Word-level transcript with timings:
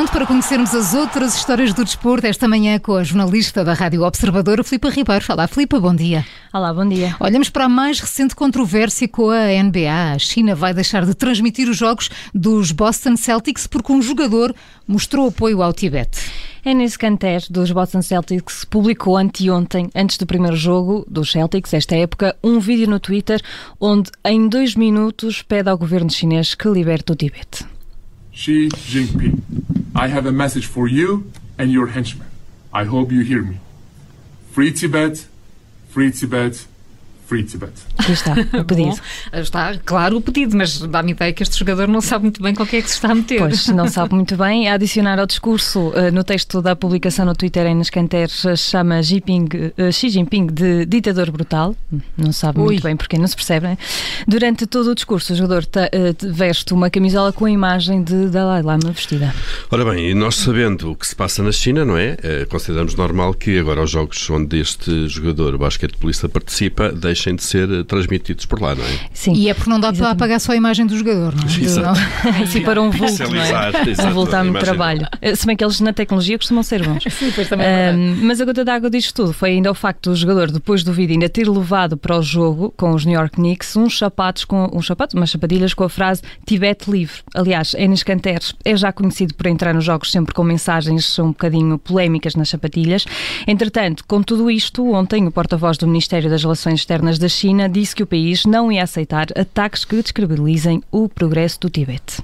pronto 0.00 0.12
para 0.12 0.26
conhecermos 0.26 0.74
as 0.74 0.94
outras 0.94 1.34
histórias 1.34 1.74
do 1.74 1.84
desporto 1.84 2.26
esta 2.26 2.48
manhã 2.48 2.78
com 2.78 2.94
a 2.94 3.04
jornalista 3.04 3.62
da 3.62 3.74
Rádio 3.74 4.02
Observadora, 4.02 4.64
Filipa 4.64 4.88
Ribeiro. 4.88 5.22
Olá, 5.28 5.46
Filipa, 5.46 5.78
bom 5.78 5.94
dia. 5.94 6.24
Olá, 6.54 6.72
bom 6.72 6.88
dia. 6.88 7.14
Olhamos 7.20 7.50
para 7.50 7.66
a 7.66 7.68
mais 7.68 8.00
recente 8.00 8.34
controvérsia 8.34 9.06
com 9.06 9.28
a 9.28 9.48
NBA. 9.62 10.14
A 10.14 10.18
China 10.18 10.54
vai 10.54 10.72
deixar 10.72 11.04
de 11.04 11.12
transmitir 11.12 11.68
os 11.68 11.76
jogos 11.76 12.08
dos 12.34 12.72
Boston 12.72 13.14
Celtics 13.14 13.66
porque 13.66 13.92
um 13.92 14.00
jogador 14.00 14.54
mostrou 14.88 15.28
apoio 15.28 15.60
ao 15.60 15.70
Tibete. 15.70 16.18
Enes 16.64 16.96
Kanter, 16.96 17.42
dos 17.50 17.70
Boston 17.70 18.00
Celtics, 18.00 18.64
publicou 18.64 19.18
anteontem, 19.18 19.90
antes 19.94 20.16
do 20.16 20.24
primeiro 20.24 20.56
jogo 20.56 21.04
dos 21.10 21.30
Celtics, 21.30 21.74
esta 21.74 21.94
época, 21.94 22.34
um 22.42 22.58
vídeo 22.58 22.88
no 22.88 22.98
Twitter 22.98 23.42
onde, 23.78 24.10
em 24.24 24.48
dois 24.48 24.74
minutos, 24.74 25.42
pede 25.42 25.68
ao 25.68 25.76
governo 25.76 26.08
chinês 26.08 26.54
que 26.54 26.70
liberte 26.70 27.12
o 27.12 27.14
Tibete. 27.14 27.66
Xi 28.32 28.70
Jinping, 28.86 29.42
I 29.94 30.08
have 30.08 30.24
a 30.24 30.32
message 30.32 30.66
for 30.66 30.86
you 30.86 31.32
and 31.58 31.72
your 31.72 31.88
henchmen. 31.88 32.28
I 32.72 32.84
hope 32.84 33.10
you 33.10 33.22
hear 33.22 33.42
me. 33.42 33.58
Free 34.52 34.72
Tibet, 34.72 35.26
free 35.88 36.12
Tibet, 36.12 36.66
Free 37.30 37.44
Tibet. 37.44 37.70
Aqui 37.96 38.10
está, 38.10 38.32
o 38.58 38.64
pedido. 38.64 38.88
Bom, 38.88 38.98
está 39.38 39.76
claro 39.84 40.16
o 40.16 40.20
pedido, 40.20 40.56
mas 40.56 40.80
dá-me 40.80 41.12
ideia 41.12 41.32
que 41.32 41.44
este 41.44 41.56
jogador 41.56 41.86
não 41.86 42.00
sabe 42.00 42.24
muito 42.24 42.42
bem 42.42 42.52
com 42.52 42.64
o 42.64 42.66
que 42.66 42.74
é 42.74 42.82
que 42.82 42.88
se 42.88 42.96
está 42.96 43.12
a 43.12 43.14
meter. 43.14 43.38
Pois, 43.38 43.68
não 43.68 43.86
sabe 43.86 44.16
muito 44.16 44.36
bem. 44.36 44.68
A 44.68 44.74
adicionar 44.74 45.16
ao 45.16 45.26
discurso, 45.26 45.90
uh, 45.90 46.10
no 46.12 46.24
texto 46.24 46.60
da 46.60 46.74
publicação 46.74 47.24
no 47.24 47.32
Twitter 47.32 47.66
em 47.66 47.76
Nascanter, 47.76 48.28
chama 48.56 49.00
Jinping, 49.00 49.48
uh, 49.78 49.92
Xi 49.92 50.10
Jinping 50.10 50.46
de 50.46 50.84
ditador 50.86 51.30
brutal. 51.30 51.76
Não 52.18 52.32
sabe 52.32 52.58
Ui. 52.58 52.66
muito 52.66 52.82
bem 52.82 52.96
porque 52.96 53.16
não 53.16 53.28
se 53.28 53.36
percebe. 53.36 53.68
Né? 53.68 53.78
Durante 54.26 54.66
todo 54.66 54.90
o 54.90 54.94
discurso, 54.96 55.32
o 55.32 55.36
jogador 55.36 55.64
veste 56.20 56.74
uma 56.74 56.90
camisola 56.90 57.32
com 57.32 57.44
a 57.44 57.50
imagem 57.50 58.02
de 58.02 58.26
Dalai 58.26 58.62
Lama 58.62 58.90
vestida. 58.90 59.32
Ora 59.70 59.84
bem, 59.84 60.10
e 60.10 60.14
nós 60.14 60.34
sabendo 60.34 60.90
o 60.90 60.96
que 60.96 61.06
se 61.06 61.14
passa 61.14 61.44
na 61.44 61.52
China, 61.52 61.84
não 61.84 61.96
é? 61.96 62.16
consideramos 62.48 62.96
normal 62.96 63.34
que 63.34 63.56
agora 63.56 63.82
os 63.82 63.90
jogos 63.90 64.28
onde 64.30 64.58
este 64.58 65.06
jogador 65.06 65.56
basquetebolista 65.58 66.28
participa 66.28 66.90
deixe 66.90 67.19
deixem 67.20 67.34
de 67.34 67.44
ser 67.44 67.70
eh, 67.70 67.82
transmitidos 67.82 68.46
por 68.46 68.60
lá, 68.60 68.74
não 68.74 68.84
é? 68.84 68.98
Sim. 69.12 69.34
E 69.34 69.48
é 69.48 69.54
porque 69.54 69.68
não 69.68 69.78
dá 69.78 69.92
para 69.92 70.10
apagar 70.10 70.40
só 70.40 70.52
a 70.52 70.56
imagem 70.56 70.86
do 70.86 70.96
jogador, 70.96 71.34
não 71.34 71.42
é? 71.42 71.60
Exato. 71.60 72.00
Não. 72.00 72.42
Assim 72.42 72.62
para 72.64 72.80
um 72.80 72.90
vulto, 72.90 73.30
não 73.30 73.40
é? 73.40 73.90
Exato, 73.90 74.08
um 74.08 74.12
voltar 74.12 74.44
no 74.44 74.58
trabalho. 74.58 75.06
Eh, 75.20 75.34
se 75.34 75.46
bem 75.46 75.56
que 75.56 75.62
eles 75.62 75.80
na 75.80 75.92
tecnologia 75.92 76.38
costumam 76.38 76.62
ser 76.62 76.82
bons. 76.86 77.04
Sim, 77.12 77.30
pois 77.34 77.48
também 77.48 77.66
é 77.66 77.92
um, 77.94 78.16
mas 78.22 78.40
a 78.40 78.44
gota 78.44 78.64
d'água 78.64 78.88
disto 78.88 79.14
tudo 79.14 79.32
foi 79.32 79.50
ainda 79.50 79.70
o 79.70 79.74
facto 79.74 80.10
do 80.10 80.16
jogador, 80.16 80.50
depois 80.50 80.82
do 80.82 80.92
vídeo, 80.92 81.14
ainda 81.14 81.28
ter 81.28 81.48
levado 81.48 81.96
para 81.96 82.16
o 82.16 82.22
jogo 82.22 82.72
com 82.76 82.92
os 82.92 83.04
New 83.04 83.14
York 83.14 83.36
Knicks 83.36 83.76
uns 83.76 83.98
sapatos, 83.98 84.44
com, 84.44 84.70
uns 84.72 84.86
sapatos 84.86 85.14
umas 85.14 85.30
sapatilhas 85.30 85.74
com 85.74 85.84
a 85.84 85.88
frase 85.88 86.22
Tibete 86.46 86.90
livre. 86.90 87.16
Aliás, 87.34 87.74
Enes 87.74 88.02
Canteres 88.02 88.54
é 88.64 88.76
já 88.76 88.92
conhecido 88.92 89.34
por 89.34 89.46
entrar 89.46 89.74
nos 89.74 89.84
jogos 89.84 90.10
sempre 90.10 90.34
com 90.34 90.42
mensagens 90.42 91.18
um 91.18 91.28
bocadinho 91.28 91.78
polémicas 91.78 92.34
nas 92.34 92.48
sapatilhas. 92.48 93.04
Entretanto, 93.46 94.04
com 94.06 94.22
tudo 94.22 94.50
isto, 94.50 94.92
ontem 94.92 95.26
o 95.26 95.30
porta-voz 95.30 95.76
do 95.76 95.86
Ministério 95.86 96.30
das 96.30 96.42
Relações 96.42 96.80
Externas 96.80 97.09
da 97.18 97.28
China 97.28 97.68
disse 97.68 97.94
que 97.94 98.02
o 98.02 98.06
país 98.06 98.44
não 98.44 98.70
ia 98.70 98.82
aceitar 98.82 99.26
ataques 99.36 99.84
que 99.84 100.02
descredibilizem 100.02 100.82
o 100.90 101.08
progresso 101.08 101.60
do 101.60 101.70
Tibete. 101.70 102.22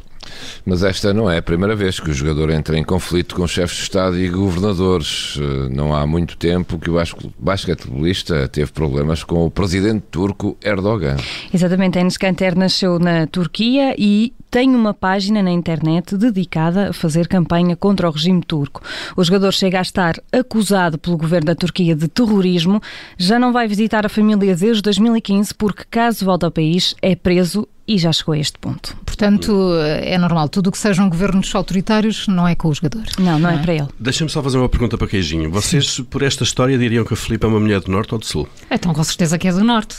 Mas 0.65 0.83
esta 0.83 1.13
não 1.15 1.31
é 1.31 1.39
a 1.39 1.43
primeira 1.43 1.75
vez 1.75 2.01
que 2.01 2.11
o 2.11 2.15
jogador 2.15 2.51
entra 2.51 2.77
em 2.77 2.85
conflito 2.85 3.35
com 3.35 3.47
chefes 3.47 3.77
de 3.77 3.83
Estado 3.85 4.19
e 4.19 4.29
governadores. 4.29 5.39
Eh, 5.41 5.69
não 5.71 5.95
há 5.95 6.07
muito 6.07 6.37
tempo 6.37 6.79
que 6.79 6.91
o 6.91 6.97
basquetebolista 7.39 8.49
teve 8.49 8.73
problemas 8.73 9.23
com 9.23 9.47
o 9.47 9.51
presidente 9.51 10.05
turco 10.11 10.57
Erdogan. 10.63 11.17
Exatamente, 11.53 11.99
Enes 11.99 12.17
Kanter 12.17 12.57
nasceu 12.57 12.99
na 12.99 13.27
Turquia 13.27 13.95
e 13.99 14.33
tem 14.57 14.75
uma 14.75 14.95
página 14.95 15.43
na 15.43 15.51
internet 15.51 16.17
dedicada 16.17 16.89
a 16.89 16.93
fazer 16.95 17.29
campanha 17.29 17.77
contra 17.77 18.09
o 18.09 18.11
regime 18.11 18.41
turco. 18.41 18.83
O 19.15 19.23
jogador 19.23 19.53
chega 19.53 19.79
a 19.79 19.83
estar 19.83 20.15
acusado 20.33 20.97
pelo 20.97 21.19
governo 21.19 21.49
da 21.49 21.55
Turquia 21.55 21.95
de 21.95 22.09
terrorismo, 22.09 22.81
já 23.19 23.39
não 23.39 23.53
vai 23.53 23.69
visitar 23.69 24.07
a 24.07 24.09
família 24.09 24.57
desde 24.57 24.81
2015 24.81 25.55
porque, 25.57 25.85
caso 25.91 26.25
volte 26.25 26.47
ao 26.47 26.51
país, 26.51 26.97
é 27.03 27.15
preso 27.15 27.69
e 27.89 27.99
já 27.99 28.13
chegou 28.13 28.35
a 28.35 28.39
este 28.39 28.59
ponto. 28.59 28.97
Portanto, 29.05 29.73
é 30.03 30.19
normal, 30.19 30.49
tudo 30.49 30.69
o 30.69 30.73
que 30.73 30.79
sejam 30.79 31.09
governos 31.09 31.55
autoritários 31.55 32.27
não 32.27 32.47
é 32.47 32.55
com 32.55 32.69
o 32.69 32.75
jogador. 32.75 33.05
Não, 33.19 33.39
não, 33.39 33.51
é? 33.51 33.55
é, 33.55 33.59
para 33.59 33.75
ele. 33.75 33.89
Deixa-me 33.99 34.29
só 34.29 34.43
fazer 34.43 34.59
uma 34.59 34.69
pergunta 34.69 34.99
para 34.99 35.07
Queijinho. 35.07 35.51
Vocês, 35.51 35.93
Sim. 35.93 36.05
por 36.05 36.23
esta 36.23 36.43
história, 36.43 36.77
diriam 36.77 37.05
que 37.05 37.15
a 37.15 37.17
Filipe 37.17 37.45
é 37.45 37.49
uma 37.49 37.61
mulher 37.61 37.81
do 37.81 37.91
Norte 37.91 38.13
ou 38.13 38.19
do 38.19 38.27
Sul? 38.27 38.49
Então, 38.71 38.93
com 38.93 39.05
certeza 39.05 39.39
que 39.39 39.47
é 39.47 39.53
do 39.53 39.63
Norte. 39.63 39.97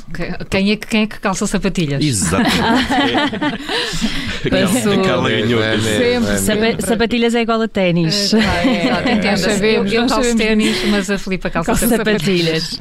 Quem 0.50 0.72
é, 0.72 0.76
quem 0.76 1.04
é 1.04 1.08
que 1.08 1.20
calça 1.20 1.48
sapatilhas? 1.48 2.04
Exatamente. 2.04 2.58
Aquela 4.56 5.30
ganhou. 5.30 5.62
Sempre. 6.40 6.82
Sapatilhas 6.82 7.36
é 7.36 7.42
igual 7.42 7.62
a 7.62 7.68
ténis. 7.68 8.34
É, 8.34 8.38
é, 8.38 9.28
é, 9.28 9.36
sabemos, 9.36 9.92
eu, 9.94 10.02
eu 10.02 10.08
calço 10.08 10.36
ténis, 10.36 10.86
mas 10.90 11.10
a 11.10 11.18
Filipa 11.18 11.50
calça, 11.50 11.76
sapatilhas. 11.76 12.80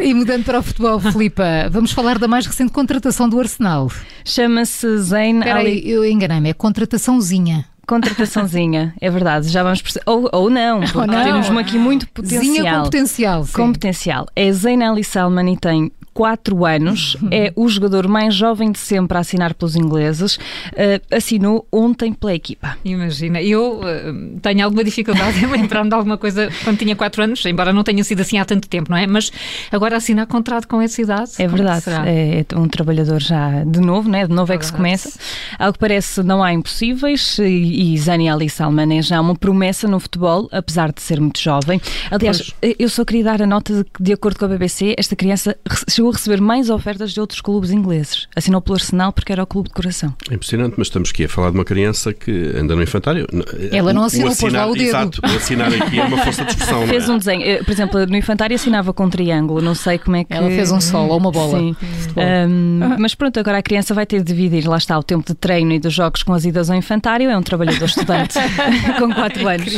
e 0.00 0.14
mudando 0.14 0.44
para 0.44 0.58
o 0.58 0.62
futebol, 0.62 1.00
Filipa, 1.00 1.44
vamos 1.70 1.92
falar 1.92 2.18
da 2.18 2.28
mais 2.28 2.46
recente 2.46 2.72
contratação 2.72 3.28
do 3.28 3.38
Arsenal. 3.38 3.90
Chama-se 4.24 4.98
Zayn 4.98 5.42
Ali. 5.42 5.88
eu 5.88 6.04
enganei-me, 6.04 6.50
é 6.50 6.54
contrataçãozinha 6.54 7.64
contrataçãozinha, 7.86 8.94
é 9.00 9.08
verdade, 9.08 9.48
já 9.48 9.62
vamos 9.62 9.80
perceber. 9.80 10.04
Ou, 10.06 10.28
ou 10.32 10.50
não, 10.50 10.80
porque 10.80 10.98
ou 10.98 11.06
não. 11.06 11.24
temos 11.24 11.50
aqui 11.56 11.78
muito 11.78 12.08
potencial. 12.08 12.42
Zinha 12.42 12.74
com 12.74 12.82
potencial. 12.82 13.44
Sim. 13.44 13.52
Com 13.52 13.72
potencial. 13.72 14.26
É 14.34 14.52
Zayn 14.52 14.82
Ali 14.82 15.04
Salman 15.04 15.52
e 15.52 15.56
tem 15.56 15.92
4 16.16 16.64
anos, 16.64 17.14
é 17.30 17.52
o 17.54 17.68
jogador 17.68 18.08
mais 18.08 18.34
jovem 18.34 18.72
de 18.72 18.78
sempre 18.78 19.18
a 19.18 19.20
assinar 19.20 19.52
pelos 19.52 19.76
ingleses, 19.76 20.36
uh, 20.36 21.14
assinou 21.14 21.68
ontem 21.70 22.10
pela 22.10 22.34
equipa. 22.34 22.74
Imagina, 22.82 23.42
eu 23.42 23.80
uh, 23.80 24.40
tenho 24.40 24.64
alguma 24.64 24.82
dificuldade 24.82 25.38
em 25.44 25.46
lembrar-me 25.46 25.90
de 25.90 25.94
alguma 25.94 26.16
coisa 26.16 26.48
quando 26.64 26.78
tinha 26.78 26.96
4 26.96 27.22
anos, 27.22 27.44
embora 27.44 27.70
não 27.70 27.84
tenha 27.84 28.02
sido 28.02 28.22
assim 28.22 28.38
há 28.38 28.46
tanto 28.46 28.66
tempo, 28.66 28.90
não 28.90 28.96
é? 28.96 29.06
Mas 29.06 29.30
agora 29.70 29.98
assinar 29.98 30.26
contrato 30.26 30.66
com 30.66 30.80
essa 30.80 31.02
idade. 31.02 31.32
É 31.38 31.46
verdade, 31.46 31.84
é, 32.06 32.46
é 32.50 32.58
um 32.58 32.66
trabalhador 32.66 33.20
já 33.20 33.62
de 33.64 33.80
novo, 33.80 34.08
né? 34.08 34.26
de 34.26 34.32
novo 34.32 34.50
é, 34.50 34.54
é 34.54 34.58
que 34.58 34.64
se 34.64 34.72
começa. 34.72 35.12
Ao 35.58 35.70
que 35.70 35.78
parece, 35.78 36.22
não 36.22 36.42
há 36.42 36.50
impossíveis 36.50 37.38
e, 37.38 37.92
e 37.92 37.98
Zani 37.98 38.30
Ali 38.30 38.48
Salman 38.48 38.98
é 38.98 39.02
já 39.02 39.20
uma 39.20 39.34
promessa 39.34 39.86
no 39.86 40.00
futebol, 40.00 40.48
apesar 40.50 40.92
de 40.92 41.02
ser 41.02 41.20
muito 41.20 41.38
jovem. 41.38 41.78
Aliás, 42.10 42.54
pois. 42.58 42.74
eu 42.78 42.88
só 42.88 43.04
queria 43.04 43.24
dar 43.24 43.42
a 43.42 43.46
nota 43.46 43.74
de 43.74 43.84
que, 43.84 44.02
de 44.02 44.14
acordo 44.14 44.38
com 44.38 44.46
a 44.46 44.48
BBC, 44.48 44.94
esta 44.96 45.14
criança 45.14 45.54
chegou 45.86 46.05
a 46.10 46.12
receber 46.12 46.40
mais 46.40 46.70
ofertas 46.70 47.12
de 47.12 47.20
outros 47.20 47.40
clubes 47.40 47.70
ingleses. 47.70 48.28
Assinou 48.34 48.60
pelo 48.60 48.76
Arsenal 48.76 49.12
porque 49.12 49.32
era 49.32 49.42
o 49.42 49.46
clube 49.46 49.68
de 49.68 49.74
coração. 49.74 50.14
É 50.30 50.34
impressionante, 50.34 50.74
mas 50.76 50.88
estamos 50.88 51.10
aqui 51.10 51.24
a 51.24 51.28
falar 51.28 51.50
de 51.50 51.56
uma 51.56 51.64
criança 51.64 52.12
que 52.12 52.52
anda 52.56 52.74
no 52.74 52.82
infantário. 52.82 53.26
Ela 53.72 53.92
não 53.92 54.04
assinou, 54.04 54.34
pôs 54.34 54.52
lá 54.52 54.66
o 54.66 54.72
dedo. 54.72 54.88
Exato, 54.88 55.20
o 55.22 55.36
assinar 55.36 55.72
aqui 55.72 55.98
é 55.98 56.04
uma 56.04 56.18
força 56.18 56.44
de 56.44 56.50
expressão. 56.50 56.82
É? 56.82 56.86
Fez 56.86 57.08
um 57.08 57.18
desenho. 57.18 57.42
Eh, 57.42 57.62
por 57.62 57.70
exemplo, 57.70 58.06
no 58.06 58.16
infantário 58.16 58.54
assinava 58.54 58.92
com 58.92 59.04
um 59.04 59.10
triângulo. 59.10 59.60
Não 59.60 59.74
sei 59.74 59.98
como 59.98 60.16
é 60.16 60.24
que... 60.24 60.32
Ela 60.32 60.48
fez 60.48 60.70
um 60.70 60.80
sol 60.80 61.08
ou 61.08 61.18
uma 61.18 61.30
bola. 61.30 61.58
Sim. 61.58 61.76
Um, 62.16 62.96
mas 62.98 63.14
pronto, 63.14 63.38
agora 63.38 63.58
a 63.58 63.62
criança 63.62 63.94
vai 63.94 64.06
ter 64.06 64.22
de 64.22 64.24
dividir, 64.24 64.68
lá 64.68 64.76
está, 64.76 64.98
o 64.98 65.02
tempo 65.02 65.26
de 65.26 65.34
treino 65.34 65.72
e 65.72 65.78
dos 65.78 65.92
jogos 65.92 66.22
com 66.22 66.32
as 66.32 66.44
idas 66.44 66.70
ao 66.70 66.76
infantário. 66.76 67.28
É 67.30 67.36
um 67.36 67.42
trabalhador 67.42 67.86
estudante 67.86 68.34
com 68.98 69.12
4 69.12 69.48
anos. 69.48 69.74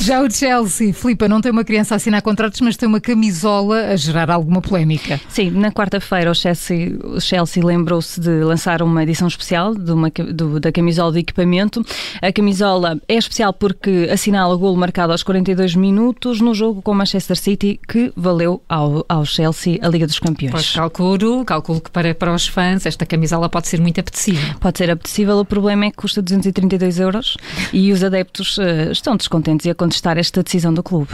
Já 0.00 0.20
o 0.20 0.30
Chelsea, 0.30 0.92
Filipa, 0.92 1.28
não 1.28 1.40
tem 1.40 1.52
uma 1.52 1.64
criança 1.64 1.94
a 1.94 1.96
assinar 1.96 2.20
contratos, 2.22 2.60
mas 2.60 2.76
tem 2.76 2.88
uma 2.88 3.00
camisola 3.00 3.88
a 3.88 3.96
gerar 3.96 4.30
alguma 4.30 4.60
polémica. 4.60 5.20
Sim, 5.28 5.50
na 5.50 5.70
quarta-feira 5.70 6.30
o 6.30 6.34
Chelsea, 6.34 6.96
o 7.02 7.20
Chelsea 7.20 7.64
lembrou-se 7.64 8.20
de 8.20 8.42
lançar 8.42 8.82
uma 8.82 9.02
edição 9.02 9.28
especial 9.28 9.74
de 9.74 9.92
uma, 9.92 10.10
do, 10.10 10.58
da 10.60 10.72
camisola 10.72 11.12
de 11.12 11.20
equipamento. 11.20 11.84
A 12.20 12.32
camisola 12.32 13.00
é 13.08 13.14
especial 13.14 13.52
porque 13.52 14.08
assinala 14.10 14.54
o 14.54 14.58
golo 14.58 14.76
marcado 14.76 15.12
aos 15.12 15.22
42 15.22 15.74
minutos 15.74 16.40
no 16.40 16.54
jogo 16.54 16.82
com 16.82 16.92
o 16.92 16.94
Manchester 16.94 17.36
City, 17.36 17.80
que 17.88 18.12
valeu 18.16 18.62
ao, 18.68 19.04
ao 19.08 19.24
Chelsea 19.24 19.78
a 19.82 19.88
Liga 19.88 20.06
dos 20.06 20.18
Campeões. 20.18 20.52
Pois 20.52 20.72
calculo, 20.72 21.44
calculo 21.44 21.80
que 21.80 21.90
para, 21.90 22.14
para 22.14 22.34
os 22.34 22.46
fãs 22.46 22.86
esta 22.86 23.06
camisola 23.06 23.48
pode 23.48 23.68
ser 23.68 23.80
muito 23.80 24.00
apetecível. 24.00 24.54
Pode 24.60 24.78
ser 24.78 24.90
apetecível, 24.90 25.38
o 25.38 25.44
problema 25.44 25.86
é 25.86 25.90
que 25.90 25.96
custa 25.96 26.20
232 26.20 26.98
euros 26.98 27.36
e 27.72 27.92
os 27.92 28.02
adeptos 28.02 28.58
uh, 28.58 28.90
estão 28.90 29.16
descontentes 29.16 29.35
descontentes 29.36 29.66
e 29.66 29.70
a 29.70 29.74
contestar 29.74 30.18
esta 30.18 30.42
decisão 30.42 30.72
do 30.72 30.82
clube. 30.82 31.10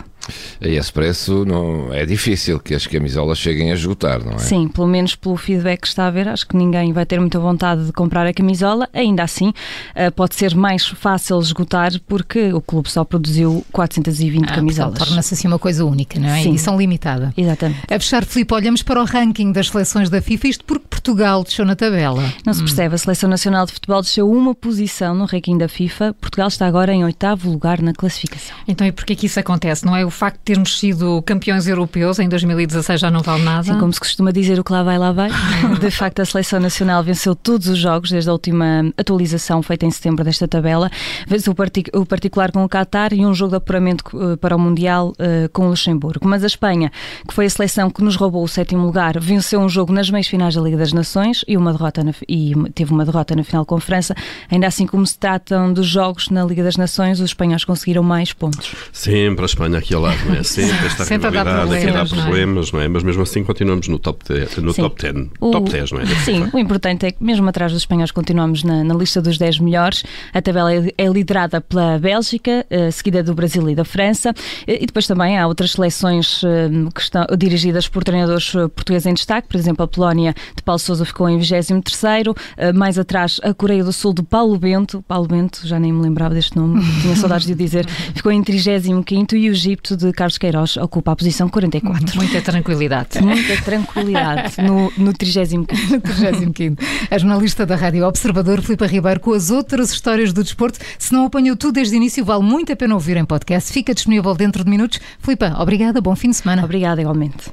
A 0.60 0.69
esse 0.69 0.92
preço 0.92 1.44
não, 1.44 1.92
é 1.92 2.06
difícil 2.06 2.60
que 2.60 2.74
as 2.74 2.86
camisolas 2.86 3.38
cheguem 3.38 3.72
a 3.72 3.74
esgotar, 3.74 4.24
não 4.24 4.34
é? 4.34 4.38
Sim, 4.38 4.69
pelo 4.69 4.86
menos 4.86 5.16
pelo 5.16 5.36
feedback 5.36 5.80
que 5.80 5.88
está 5.88 6.06
a 6.06 6.10
ver, 6.10 6.28
acho 6.28 6.46
que 6.46 6.56
ninguém 6.56 6.92
vai 6.92 7.04
ter 7.04 7.19
muita 7.19 7.40
vontade 7.40 7.86
de 7.86 7.92
comprar 7.92 8.26
a 8.26 8.32
camisola. 8.32 8.88
Ainda 8.92 9.24
assim, 9.24 9.52
eh, 9.94 10.10
pode 10.10 10.36
ser 10.36 10.54
mais 10.54 10.86
fácil 10.86 11.40
esgotar 11.40 11.90
porque 12.06 12.52
o 12.52 12.60
clube 12.60 12.90
só 12.90 13.04
produziu 13.04 13.64
420 13.72 14.44
ah, 14.48 14.54
camisolas. 14.54 14.98
Torna-se 14.98 15.34
assim 15.34 15.48
uma 15.48 15.58
coisa 15.58 15.84
única, 15.84 16.20
não 16.20 16.28
é? 16.28 16.42
Sim. 16.42 16.50
Edição 16.50 16.78
limitada. 16.78 17.34
Exatamente. 17.36 17.82
A 17.92 17.98
fechar, 17.98 18.25
Filipe, 18.25 18.54
olhamos 18.54 18.82
para 18.82 19.00
o 19.00 19.04
ranking 19.04 19.50
das 19.50 19.68
seleções 19.68 20.08
da 20.08 20.22
FIFA, 20.22 20.48
isto 20.48 20.64
porque 20.64 20.86
Portugal 21.02 21.43
desceu 21.43 21.64
na 21.64 21.75
tabela. 21.75 22.22
Não 22.46 22.54
se 22.54 22.62
hum. 22.62 22.64
percebe, 22.64 22.94
a 22.94 22.99
Seleção 22.99 23.28
Nacional 23.28 23.66
de 23.66 23.72
Futebol 23.72 24.00
desceu 24.00 24.31
uma 24.31 24.54
posição 24.54 25.16
no 25.16 25.25
ranking 25.25 25.58
da 25.58 25.66
FIFA. 25.66 26.14
Portugal 26.14 26.46
está 26.46 26.64
agora 26.64 26.93
em 26.93 27.04
oitavo 27.04 27.50
lugar 27.50 27.82
na 27.82 27.93
classificação. 27.93 28.54
Então 28.69 28.87
e 28.87 28.93
porquê 28.93 29.16
que 29.16 29.26
isso 29.26 29.40
acontece? 29.40 29.84
Não 29.84 29.96
é 29.96 30.04
o 30.04 30.10
facto 30.10 30.38
de 30.38 30.44
termos 30.44 30.78
sido 30.78 31.20
campeões 31.22 31.66
europeus 31.66 32.20
em 32.20 32.28
2016 32.28 33.00
já 33.00 33.10
não 33.10 33.20
vale 33.20 33.43
nada? 33.43 33.64
Sim, 33.64 33.81
como 33.81 33.93
se 33.93 33.99
costuma 33.99 34.31
dizer, 34.31 34.60
o 34.60 34.64
que 34.64 34.70
lá 34.70 34.84
vai, 34.84 34.96
lá 34.96 35.10
vai. 35.10 35.28
de 35.81 35.90
facto, 35.90 36.22
a 36.22 36.25
Seleção 36.25 36.60
Nacional 36.60 37.02
venceu 37.02 37.34
todos 37.34 37.66
os 37.66 37.78
jogos 37.78 38.12
desde 38.12 38.31
a 38.31 38.32
última 38.32 38.93
atualização 38.96 39.60
feita 39.60 39.84
em 39.84 39.90
setembro 39.90 40.22
desta 40.22 40.46
tabela. 40.46 40.88
Venceu 41.26 41.52
o 41.94 42.06
particular 42.06 42.52
com 42.52 42.62
o 42.62 42.69
Qatar 42.69 43.12
e 43.12 43.26
um 43.26 43.34
jogo 43.34 43.50
de 43.50 43.56
apuramento 43.56 44.04
eh, 44.14 44.37
para 44.37 44.54
o 44.54 44.58
Mundial 44.58 45.12
eh, 45.19 45.49
com 45.52 45.66
o 45.66 45.70
Luxemburgo. 45.70 46.28
Mas 46.28 46.44
a 46.44 46.46
Espanha, 46.46 46.93
que 47.26 47.34
foi 47.34 47.46
a 47.46 47.50
seleção 47.50 47.90
que 47.90 48.04
nos 48.04 48.14
roubou 48.14 48.44
o 48.44 48.49
sétimo 48.49 48.87
lugar, 48.87 49.19
venceu 49.19 49.58
um 49.58 49.69
jogo 49.69 49.93
nas 49.93 50.08
meias 50.08 50.28
finais 50.28 50.54
da 50.54 50.60
Liga 50.60 50.76
das 50.76 50.91
Nações 50.92 51.44
e, 51.46 51.56
uma 51.56 51.72
derrota 51.72 52.04
na, 52.04 52.12
e 52.28 52.52
teve 52.74 52.92
uma 52.92 53.04
derrota 53.04 53.34
na 53.34 53.44
final 53.44 53.64
com 53.64 53.78
França. 53.80 54.14
Ainda 54.50 54.66
assim, 54.66 54.86
como 54.86 55.06
se 55.06 55.18
tratam 55.18 55.72
dos 55.72 55.86
jogos 55.86 56.28
na 56.30 56.44
Liga 56.44 56.62
das 56.62 56.76
Nações, 56.76 57.20
os 57.20 57.30
espanhóis 57.30 57.64
conseguiram 57.64 58.02
mais 58.02 58.32
pontos. 58.32 58.74
Sempre 58.92 59.42
a 59.42 59.46
Espanha 59.46 59.78
aqui 59.78 59.94
ao 59.94 60.02
lado, 60.02 60.18
não 60.26 60.36
é? 60.36 60.42
Sempre 60.42 60.86
esta 60.86 61.04
Sempre 61.04 61.30
rivalidade 61.30 61.74
aqui 61.74 61.92
dá 61.92 62.04
problemas, 62.04 62.72
não 62.72 62.80
é? 62.80 62.88
Mas 62.88 63.02
mesmo 63.02 63.22
assim 63.22 63.44
continuamos 63.44 63.88
no 63.88 63.98
top 63.98 64.24
10, 64.28 64.56
no 64.58 64.74
top 64.74 65.00
10, 65.00 65.28
o, 65.40 65.50
top 65.50 65.70
10 65.70 65.92
não 65.92 66.00
é? 66.00 66.06
Sim, 66.06 66.48
o 66.52 66.58
importante 66.58 67.06
é 67.06 67.12
que 67.12 67.22
mesmo 67.22 67.48
atrás 67.48 67.72
dos 67.72 67.82
espanhóis 67.82 68.10
continuamos 68.10 68.62
na, 68.62 68.84
na 68.84 68.94
lista 68.94 69.20
dos 69.20 69.38
10 69.38 69.60
melhores. 69.60 70.04
A 70.32 70.40
tabela 70.40 70.72
é, 70.72 70.92
é 70.96 71.06
liderada 71.06 71.60
pela 71.60 71.98
Bélgica, 71.98 72.66
uh, 72.70 72.90
seguida 72.92 73.22
do 73.22 73.34
Brasil 73.34 73.68
e 73.68 73.74
da 73.74 73.84
França. 73.84 74.34
E 74.66 74.86
depois 74.86 75.06
também 75.06 75.38
há 75.38 75.46
outras 75.46 75.72
seleções 75.72 76.42
uh, 76.42 76.48
que 76.94 77.00
estão 77.00 77.26
dirigidas 77.36 77.88
por 77.88 78.04
treinadores 78.04 78.52
portugueses 78.74 79.06
em 79.06 79.14
destaque. 79.14 79.48
Por 79.48 79.56
exemplo, 79.56 79.84
a 79.84 79.88
Polónia 79.88 80.34
de 80.56 80.62
Paulo 80.62 80.78
Sousa 80.82 81.05
ficou 81.05 81.29
em 81.29 81.38
23º. 81.38 82.37
mais 82.75 82.99
atrás, 82.99 83.40
a 83.43 83.55
Coreia 83.55 83.84
do 83.84 83.93
Sul 83.93 84.12
de 84.12 84.23
Paulo 84.23 84.58
Bento. 84.58 85.02
Paulo 85.06 85.26
Bento, 85.26 85.61
já 85.64 85.79
nem 85.79 85.93
me 85.93 86.02
lembrava 86.02 86.34
deste 86.34 86.56
nome, 86.56 86.82
tinha 87.02 87.17
saudades 87.17 87.46
de 87.46 87.52
o 87.52 87.56
dizer. 87.56 87.87
Ficou 88.14 88.32
em 88.32 88.43
35º 88.43 89.34
e 89.34 89.49
o 89.49 89.52
Egito 89.52 89.96
de 89.96 90.12
Carlos 90.12 90.38
Queiroz 90.38 90.76
ocupa 90.76 91.12
a 91.12 91.17
posição 91.17 91.49
44. 91.49 92.17
Muita 92.17 92.40
tranquilidade. 92.40 93.20
Muita 93.23 93.56
tranquilidade 93.62 94.61
no, 94.62 94.93
no 94.96 95.12
35 95.12 95.67
35 95.67 96.82
A 97.11 97.19
jornalista 97.19 97.64
da 97.67 97.76
Rádio 97.76 98.06
Observador, 98.06 98.61
Filipe 98.61 98.87
Ribeiro, 98.87 99.20
com 99.20 99.32
as 99.32 99.50
outras 99.50 99.93
histórias 99.93 100.32
do 100.32 100.43
desporto. 100.43 100.78
Se 100.99 101.12
não 101.12 101.26
apanhou 101.26 101.56
tudo 101.56 101.75
desde 101.75 101.94
o 101.94 101.96
início, 101.96 102.25
vale 102.25 102.43
muito 102.43 102.73
a 102.73 102.76
pena 102.76 102.94
ouvir 102.94 103.17
em 103.17 103.25
podcast. 103.25 103.73
Fica 103.73 103.94
disponível 103.94 104.35
dentro 104.35 104.64
de 104.64 104.70
minutos. 104.70 105.00
Filipe, 105.19 105.46
obrigada, 105.58 106.00
bom 106.00 106.14
fim 106.17 106.31
de 106.31 106.37
semana. 106.37 106.64
Obrigada, 106.64 107.00
igualmente. 107.00 107.52